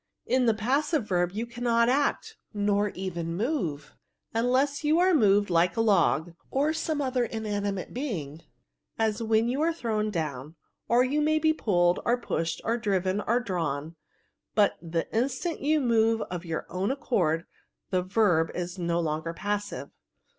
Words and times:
In 0.25 0.47
the 0.47 0.55
passive 0.55 1.07
verb 1.07 1.31
you 1.31 1.45
cannot 1.45 1.87
act, 1.87 2.35
nor 2.55 2.89
even 2.95 3.35
move, 3.37 3.95
unless 4.33 4.83
you 4.83 4.97
are 4.97 5.13
moved 5.13 5.51
like 5.51 5.77
a 5.77 5.81
log, 5.81 6.33
or 6.49 6.73
some 6.73 7.03
other 7.03 7.23
inanimate 7.23 7.93
being, 7.93 8.41
as 8.97 9.21
when 9.21 9.47
you 9.47 9.61
are 9.61 9.71
thrown 9.71 10.09
down: 10.09 10.55
or 10.87 11.03
you 11.03 11.21
may 11.21 11.37
be 11.37 11.53
pulled, 11.53 11.99
or 12.03 12.17
pushed, 12.19 12.61
or 12.63 12.79
driven, 12.79 13.21
or 13.27 13.39
drawn; 13.39 13.95
but 14.55 14.75
the 14.81 15.07
instant 15.15 15.59
you 15.61 15.79
move 15.79 16.21
of 16.31 16.45
your 16.45 16.65
own 16.67 16.89
accord, 16.89 17.45
the 17.91 18.01
verb 18.01 18.49
is 18.55 18.79
no 18.79 18.99
longer 18.99 19.35
passive. 19.35 19.91